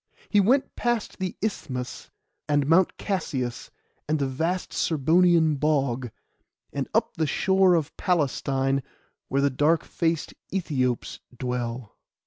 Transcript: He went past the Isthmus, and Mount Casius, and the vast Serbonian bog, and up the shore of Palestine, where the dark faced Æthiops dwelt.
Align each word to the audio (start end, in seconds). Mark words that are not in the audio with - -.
He 0.29 0.39
went 0.39 0.75
past 0.75 1.19
the 1.19 1.37
Isthmus, 1.43 2.09
and 2.49 2.65
Mount 2.65 2.97
Casius, 2.97 3.69
and 4.09 4.17
the 4.17 4.25
vast 4.25 4.71
Serbonian 4.73 5.57
bog, 5.59 6.09
and 6.73 6.89
up 6.91 7.17
the 7.17 7.27
shore 7.27 7.75
of 7.75 7.95
Palestine, 7.97 8.81
where 9.27 9.41
the 9.41 9.51
dark 9.51 9.83
faced 9.83 10.33
Æthiops 10.51 11.19
dwelt. 11.37 11.95